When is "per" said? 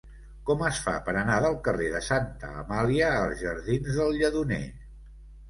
1.09-1.13